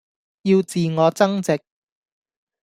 [0.41, 1.61] 要自我增值